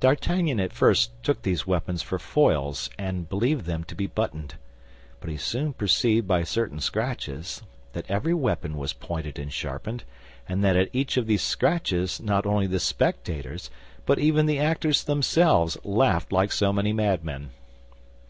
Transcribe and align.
D'Artagnan 0.00 0.58
at 0.58 0.72
first 0.72 1.22
took 1.22 1.42
these 1.42 1.66
weapons 1.66 2.00
for 2.00 2.18
foils, 2.18 2.88
and 2.98 3.28
believed 3.28 3.66
them 3.66 3.84
to 3.84 3.94
be 3.94 4.06
buttoned; 4.06 4.54
but 5.20 5.28
he 5.28 5.36
soon 5.36 5.74
perceived 5.74 6.26
by 6.26 6.44
certain 6.44 6.80
scratches 6.80 7.60
that 7.92 8.10
every 8.10 8.32
weapon 8.32 8.74
was 8.78 8.94
pointed 8.94 9.38
and 9.38 9.52
sharpened, 9.52 10.04
and 10.48 10.64
that 10.64 10.76
at 10.76 10.88
each 10.94 11.18
of 11.18 11.26
these 11.26 11.42
scratches 11.42 12.22
not 12.22 12.46
only 12.46 12.66
the 12.66 12.80
spectators, 12.80 13.70
but 14.06 14.18
even 14.18 14.46
the 14.46 14.58
actors 14.58 15.04
themselves, 15.04 15.76
laughed 15.84 16.32
like 16.32 16.50
so 16.50 16.72
many 16.72 16.94
madmen. 16.94 17.50